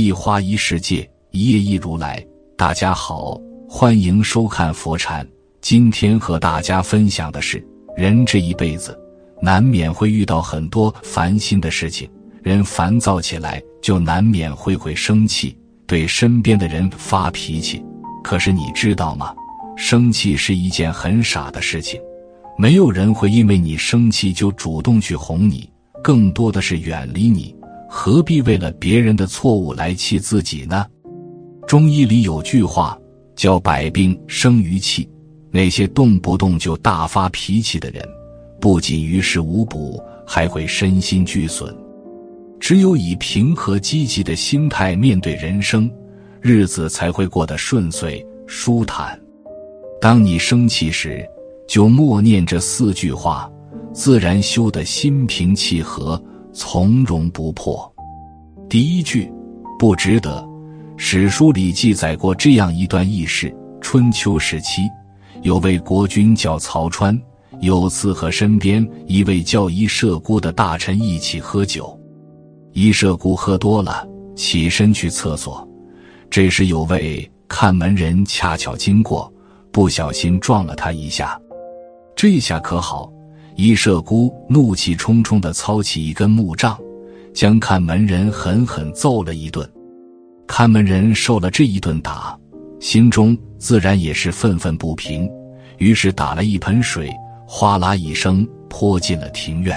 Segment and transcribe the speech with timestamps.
[0.00, 2.24] 一花一世界，一叶一如来。
[2.56, 3.36] 大家好，
[3.68, 5.26] 欢迎收看佛禅。
[5.60, 8.96] 今天和大家分享的是，人这一辈子
[9.42, 12.08] 难免会遇到很多烦心的事情，
[12.44, 17.84] 人烦躁起来就难免会会生气，对身边的人发脾气。
[18.22, 19.34] 可是你知道吗？
[19.76, 22.00] 生气是一件很傻的事情，
[22.56, 25.68] 没有人会因为你生气就主动去哄你，
[26.04, 27.52] 更多的是远离你。
[27.88, 30.84] 何必为了别人的错误来气自己呢？
[31.66, 32.98] 中医里有句话
[33.34, 35.08] 叫“百病生于气”，
[35.50, 38.06] 那些动不动就大发脾气的人，
[38.60, 41.74] 不仅于事无补，还会身心俱损。
[42.60, 45.90] 只有以平和积极的心态面对人生，
[46.40, 49.18] 日子才会过得顺遂舒坦。
[50.00, 51.26] 当你生气时，
[51.66, 53.50] 就默念这四句话，
[53.92, 56.22] 自然修得心平气和。
[56.58, 57.90] 从容不迫。
[58.68, 59.32] 第一句，
[59.78, 60.44] 不值得。
[60.96, 64.82] 史书里记载过这样一段轶事：春秋时期，
[65.42, 67.16] 有位国君叫曹川，
[67.60, 71.96] 有次和身边一位叫伊射姑的大臣一起喝酒。
[72.72, 75.66] 伊射姑喝多了，起身去厕所。
[76.28, 79.32] 这时有位看门人恰巧经过，
[79.70, 81.40] 不小心撞了他一下。
[82.16, 83.12] 这下可好。
[83.60, 86.78] 伊麝姑怒气冲冲地操起一根木杖，
[87.34, 89.68] 将看门人狠狠揍了一顿。
[90.46, 92.38] 看门人受了这一顿打，
[92.78, 95.28] 心中自然也是愤愤不平，
[95.78, 97.12] 于是打了一盆水，
[97.48, 99.76] 哗啦一声泼进了庭院。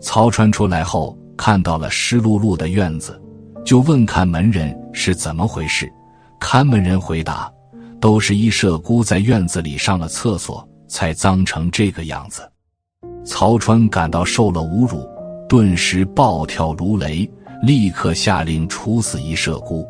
[0.00, 3.20] 曹川出来后，看到了湿漉漉的院子，
[3.62, 5.86] 就问看门人是怎么回事。
[6.40, 7.52] 看门人回答
[8.00, 12.40] ：“都是一麝姑在院子里上了厕所，才脏成这个样子。”
[13.26, 15.04] 曹川感到受了侮辱，
[15.48, 17.28] 顿时暴跳如雷，
[17.62, 19.84] 立刻下令处死一麝姑。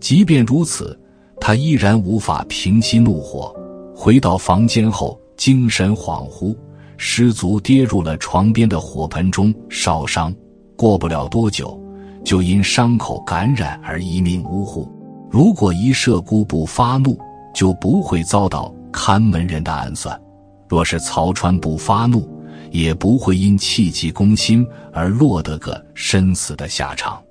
[0.00, 0.98] 即便如此，
[1.38, 3.54] 他依然无法平息怒火。
[3.94, 6.56] 回到房间后，精神恍惚，
[6.96, 10.34] 失足跌入了床边的火盆中烧伤。
[10.74, 11.78] 过不了多久，
[12.24, 14.90] 就因伤口感染而一命呜呼。
[15.30, 17.18] 如果一麝姑不发怒，
[17.54, 20.18] 就不会遭到看门人的暗算；
[20.66, 22.26] 若是曹川不发怒，
[22.74, 27.22] 也不会因气急攻心而落得个身死的下场。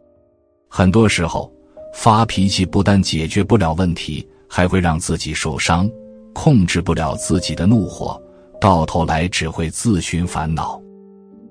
[0.69, 1.51] 很多时候，
[1.93, 5.87] 发脾气不但解决不了问题，还会让自己受伤。
[6.33, 8.19] 控制不了自己的怒火，
[8.59, 10.81] 到头来只会自寻烦恼。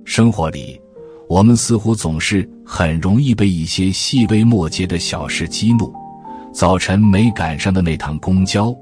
[0.07, 0.81] 生活里，
[1.29, 5.93] 我们似乎总是很容易被一些细微末节的小事激怒。
[6.51, 8.75] 早晨没赶上的那趟公交，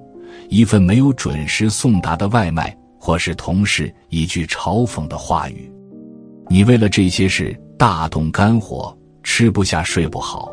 [0.49, 2.75] 一份没有准时送达的外卖。
[3.03, 5.73] 或是同事一句嘲讽的话语，
[6.51, 10.53] 你为了这些事大动肝火，吃不下睡不好。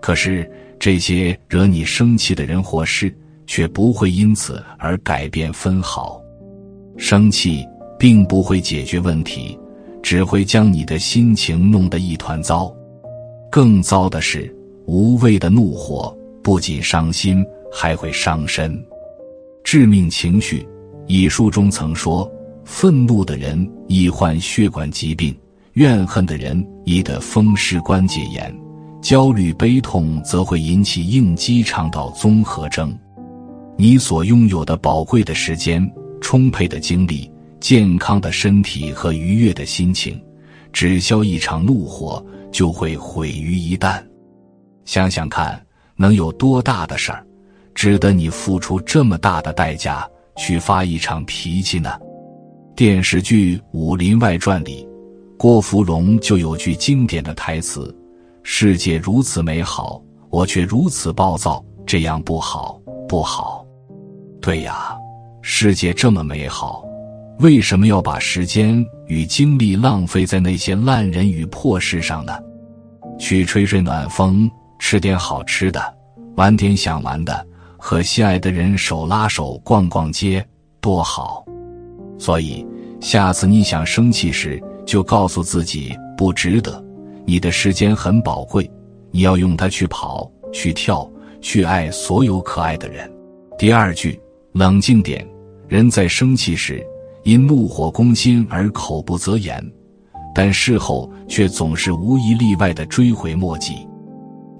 [0.00, 0.48] 可是
[0.78, 3.12] 这些惹你生气的人或事，
[3.48, 6.22] 却不会因此而改变分毫。
[6.96, 7.66] 生气
[7.98, 9.58] 并不会解决问题，
[10.00, 12.72] 只会将你的心情弄得一团糟。
[13.50, 14.54] 更糟的是，
[14.86, 18.80] 无谓的怒火不仅伤心，还会伤身。
[19.64, 20.64] 致命情绪。
[21.08, 22.30] 一书中曾说
[22.66, 25.34] ：“愤怒的人易患血管疾病，
[25.72, 28.54] 怨恨的人易得风湿关节炎，
[29.00, 32.94] 焦虑悲痛则会引起应激肠道综合征。
[33.78, 40.22] 你所拥有的宝贵的时间、充沛的精力、健康的身体和愉悦的心情，
[40.74, 43.98] 只消一场怒火就会毁于一旦。
[44.84, 45.58] 想想看，
[45.96, 47.26] 能有多大的事儿，
[47.74, 50.06] 值得你付出这么大的代价？”
[50.38, 51.90] 去发一场脾气呢？
[52.76, 54.88] 电视剧《武林外传》里，
[55.36, 57.94] 郭芙蓉就有句经典的台词
[58.44, 60.00] ：“世界如此美好，
[60.30, 63.66] 我却如此暴躁，这样不好，不好。”
[64.40, 64.96] 对呀，
[65.42, 66.84] 世界这么美好，
[67.40, 72.38] 为什么要把时间与精力浪费在那些烂人与破事上呢？
[73.18, 74.48] 去吹吹暖风，
[74.78, 75.82] 吃点好吃的，
[76.36, 77.44] 玩点想玩的。
[77.80, 80.44] 和心爱的人手拉手逛逛街，
[80.80, 81.44] 多好！
[82.18, 82.66] 所以，
[83.00, 86.84] 下次你想生气时，就告诉自己不值得。
[87.24, 88.68] 你的时间很宝贵，
[89.12, 91.08] 你要用它去跑、去跳、
[91.40, 93.08] 去爱所有可爱的人。
[93.56, 94.20] 第二句，
[94.52, 95.26] 冷静点。
[95.68, 96.84] 人在生气时，
[97.22, 99.64] 因怒火攻心而口不择言，
[100.34, 103.86] 但事后却总是无一例外的追悔莫及。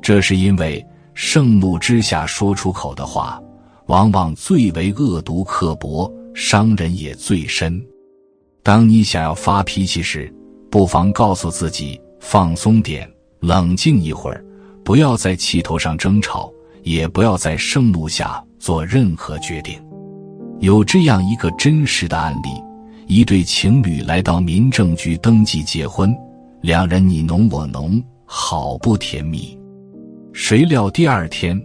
[0.01, 0.87] 这是因为。
[1.21, 3.43] 盛怒之下说出口的话，
[3.87, 7.85] 往往最为恶毒刻薄，伤人也最深。
[8.63, 10.33] 当你想要发脾气时，
[10.71, 13.11] 不妨告诉自己放松点，
[13.41, 14.45] 冷静一会儿，
[14.85, 16.53] 不要在气头上争吵，
[16.85, 19.77] 也不要在盛怒下做任何决定。
[20.61, 22.49] 有这样一个真实的案例：
[23.09, 26.17] 一对情侣来到民政局登记结婚，
[26.61, 29.58] 两人你侬我侬，好不甜蜜。
[30.41, 31.61] 谁料第二天，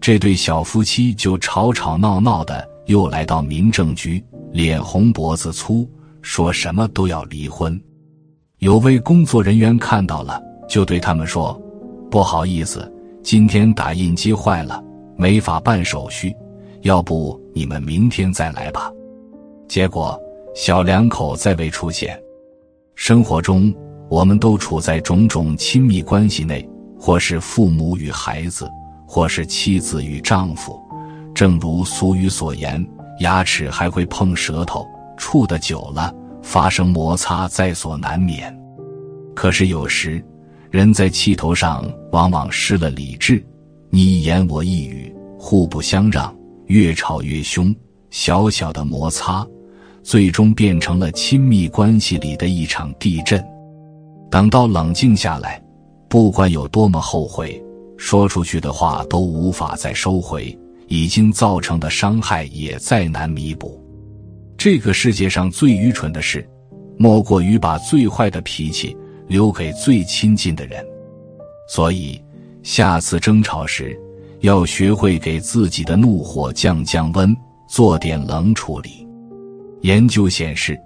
[0.00, 5.86] 这对小夫妻就吵吵闹闹的又来到民政局，脸红脖子粗，
[6.22, 7.78] 说什么都要离婚。
[8.58, 11.60] 有位工作人员看到了，就对他们说
[12.10, 12.90] ：“不好意思，
[13.22, 14.82] 今天打印机坏了，
[15.14, 16.34] 没法办手续。”
[16.80, 18.90] 要不你们明天再来吧。
[19.68, 20.18] 结果
[20.54, 22.18] 小两口再未出现。
[22.94, 23.72] 生活中，
[24.08, 26.66] 我们都处在种种亲密关系内，
[27.06, 28.68] 或是父母与孩子，
[29.06, 30.76] 或是妻子与丈夫。
[31.32, 32.84] 正如俗语所言
[33.22, 34.84] ：“牙齿还会碰舌头，
[35.16, 36.12] 处得久了，
[36.42, 38.52] 发生摩擦在所难免。”
[39.36, 40.20] 可是有时，
[40.68, 43.40] 人在气头上往往失了理智，
[43.88, 46.34] 你一言我一语，互不相让。
[46.66, 47.72] 越吵越凶，
[48.10, 49.46] 小小的摩擦，
[50.02, 53.40] 最终变成了亲密关系里的一场地震。
[54.28, 55.62] 等到冷静下来，
[56.08, 57.62] 不管有多么后悔，
[57.96, 60.56] 说出去的话都无法再收回，
[60.88, 63.82] 已经造成的伤害也再难弥补。
[64.56, 66.48] 这个世界上最愚蠢的事，
[66.96, 68.96] 莫过于把最坏的脾气
[69.28, 70.84] 留给最亲近的人。
[71.68, 72.22] 所以，
[72.62, 73.98] 下次争吵时。
[74.40, 77.34] 要学会给自己的怒火降降温，
[77.66, 79.08] 做点冷处理。
[79.80, 80.78] 研究显示，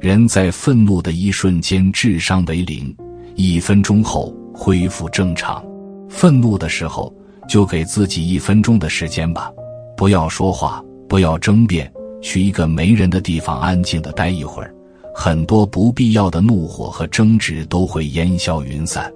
[0.00, 2.94] 人在愤怒的一瞬间智商为零，
[3.36, 5.62] 一分钟后恢复正常。
[6.08, 7.12] 愤怒的时候，
[7.46, 9.52] 就给自己一分钟的时间吧，
[9.96, 11.92] 不要说话，不要争辩，
[12.22, 14.74] 去一个没人的地方安静的待一会儿，
[15.14, 19.12] 很多不必要的怒火和争执都会烟消云散。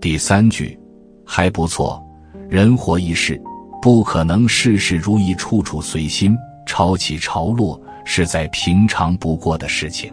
[0.00, 0.78] 第三句，
[1.24, 2.02] 还不错。
[2.48, 3.40] 人活一世，
[3.82, 6.36] 不可能事事如意、处处随心。
[6.66, 10.12] 潮起潮落是再平常不过的事情，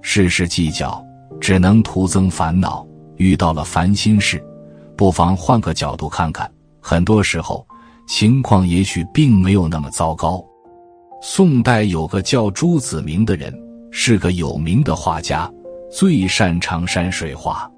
[0.00, 1.04] 事事计较
[1.40, 2.85] 只能徒增烦恼。
[3.16, 4.42] 遇到了烦心事，
[4.96, 7.66] 不妨换个角度看看，很多时候
[8.06, 10.44] 情况也许并没有那么糟糕。
[11.22, 13.52] 宋代有个叫朱子明的人，
[13.90, 15.50] 是个有名的画家，
[15.90, 17.70] 最擅长山水画，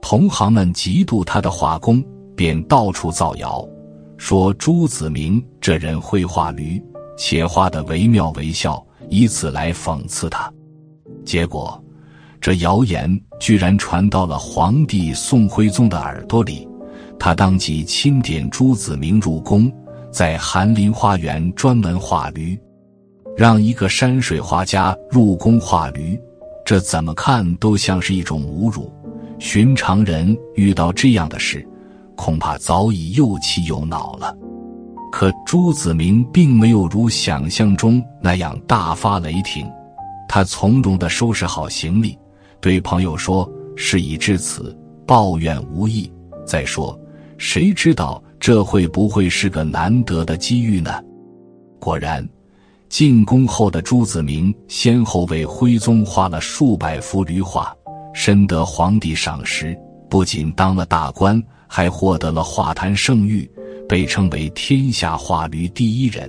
[0.00, 2.02] 同行们嫉妒他的画工。
[2.36, 3.62] 便到处造谣，
[4.16, 6.82] 说朱子明这人会画驴，
[7.18, 10.50] 且画得惟妙惟肖，以此来讽刺他。
[11.22, 11.78] 结果，
[12.40, 16.66] 这谣言居然传到了皇帝宋徽宗的耳朵里，
[17.18, 19.70] 他当即钦点朱子明入宫，
[20.10, 22.58] 在翰林花园专门画驴，
[23.36, 26.18] 让一个山水画家入宫画驴，
[26.64, 28.90] 这怎么看都像是一种侮辱。
[29.38, 31.66] 寻常人遇到这样的事。
[32.16, 34.36] 恐怕早已又气又恼了，
[35.10, 39.66] 可朱子明并没有如想象中那样大发雷霆，
[40.28, 42.18] 他从容地收拾好行李，
[42.60, 44.76] 对朋友说：“事已至此，
[45.06, 46.10] 抱怨无益。
[46.46, 46.98] 再说，
[47.38, 51.02] 谁知道这会不会是个难得的机遇呢？”
[51.80, 52.26] 果然，
[52.88, 57.74] 进宫后的朱子明先后为徽宗画了数百幅驴画，
[58.12, 59.76] 深得皇帝赏识，
[60.08, 61.42] 不仅当了大官。
[61.72, 63.48] 还获得了画坛盛誉，
[63.88, 66.28] 被称为天下画驴第一人。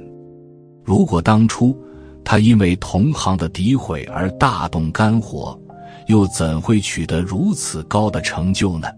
[0.84, 1.75] 如果当初
[2.24, 5.60] 他因为同行的诋毁而大动肝火，
[6.12, 8.89] 又怎会取得如此高的成就呢？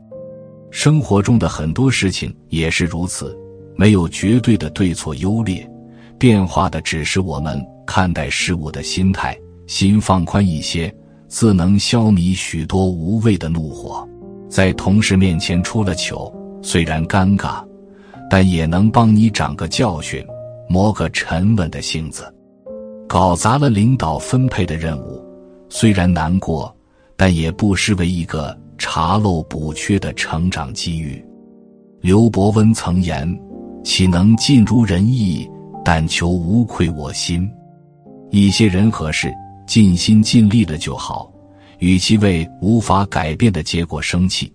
[0.71, 3.37] 生活中的很多事情也是如此，
[3.75, 5.69] 没有绝对的对错优劣，
[6.17, 9.37] 变化的只是我们看待事物的心态。
[9.67, 10.91] 心放宽一些，
[11.27, 14.05] 自能消弭许多无谓的怒火。
[14.49, 17.63] 在同事面前出了糗，虽然尴尬，
[18.27, 20.25] 但也能帮你长个教训，
[20.67, 22.25] 磨个沉稳的性子。
[23.07, 25.23] 搞砸了领导分配的任务，
[25.69, 26.72] 虽然难过，
[27.15, 31.23] 但也不失为一个查漏补缺的成长机遇。
[32.01, 33.27] 刘伯温曾言
[33.83, 35.49] ：“岂能尽如人意？
[35.85, 37.49] 但求无愧我心。”
[38.29, 39.33] 一些人和事，
[39.67, 41.31] 尽心尽力了就好。
[41.79, 44.51] 与其为无法改变的结果生气，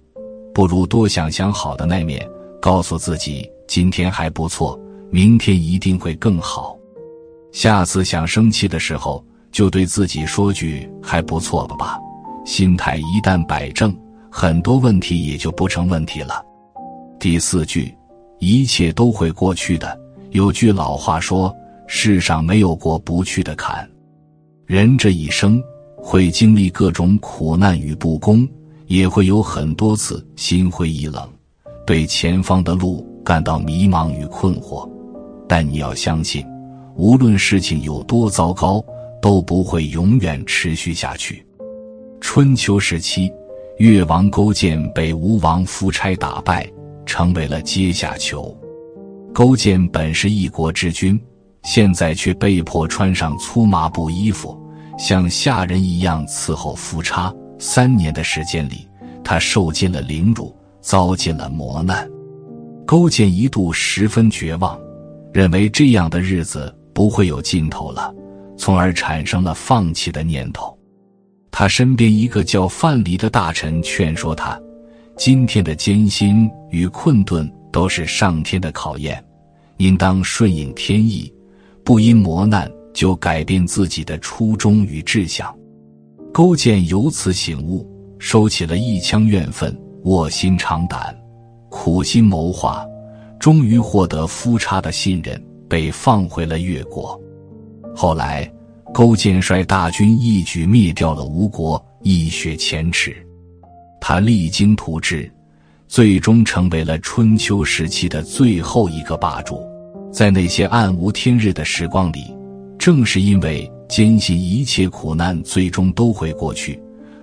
[0.55, 2.27] 不如多想想好的那面，
[2.61, 4.79] 告诉自己今天还不错，
[5.11, 6.77] 明天一定会更好。
[7.53, 11.99] 下次想生气的时候，就对自己说句“还不错了”吧。
[12.49, 13.95] 心态一旦摆正，
[14.31, 16.43] 很多问题也就不成问题了。
[17.21, 17.95] 第四句，
[18.38, 20.00] 一切都会过去的。
[20.31, 21.55] 有句老话说
[21.87, 23.87] ：“世上没有过不去的坎。”
[24.64, 25.62] 人这一生。
[26.00, 28.49] 会经历各种苦难与不公，
[28.87, 31.28] 也会有很多次心灰意冷，
[31.85, 34.88] 对前方的路感到迷茫与困惑，
[35.49, 36.47] 但你要相信，
[36.95, 38.83] 无论事情有多糟糕，
[39.21, 41.45] 都不会永远持续下去。
[42.21, 43.33] 春秋时期，
[43.79, 46.69] 越王勾践被吴王夫差打败，
[47.07, 48.57] 成为了阶下囚。
[49.33, 51.19] 勾践本是一国之君，
[51.63, 54.59] 现在却被迫穿上粗麻布衣服，
[54.99, 57.33] 像下人一样伺候夫差。
[57.59, 58.89] 三年的时间里，
[59.25, 62.09] 他受尽了凌辱，遭尽了磨难。
[62.87, 64.79] 勾践一度十分绝望，
[65.33, 68.15] 认为这样的日子不会有尽头了，
[68.57, 70.78] 从而产生了放弃的念头。
[71.59, 74.57] 他身边一个叫范蠡的大臣劝说他
[75.19, 79.21] ：“今天的艰辛与困顿都是上天的考验，
[79.79, 81.35] 应当顺应天意，
[81.83, 85.53] 不因磨难就改变自己的初衷与志向。”
[86.33, 87.85] 勾践由此醒悟，
[88.21, 91.12] 收起了一腔怨愤，卧薪尝胆，
[91.69, 92.87] 苦心谋划，
[93.41, 97.21] 终于获得夫差的信任，被放回了越国。
[97.97, 98.49] 后来，
[98.99, 103.17] 勾践率大军一举灭掉了吴国，一雪前耻。
[104.00, 105.31] 他励精图治，
[105.87, 109.62] 最终成为了春秋时期的最后一个霸主。
[110.12, 112.35] 在那些暗无天日的时光里，
[112.76, 113.71] 正是因为。
[113.88, 116.78] 坚信一切苦难最终都会过去，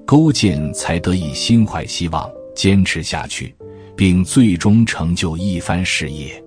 [0.05, 3.53] 勾践才得以心怀希望，坚持下去，
[3.97, 6.41] 并最终成就一番事业。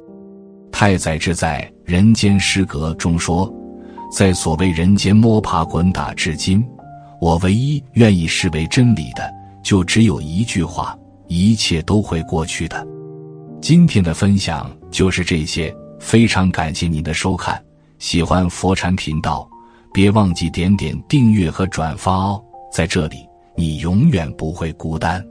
[0.72, 3.46] 太宰治在《人间失格》中说
[4.10, 6.64] ：“在所谓人间摸爬滚打至今，
[7.20, 9.30] 我唯一愿意视为真理的，
[9.62, 12.86] 就只有一句话：一切都会过去的。”
[13.60, 17.60] 今天的分享就是这些，非常感谢您的收看，
[17.98, 19.48] 喜欢佛禅频道。
[19.92, 25.24] 别忘记点点订阅和转发哦，在这里你永远不会孤单。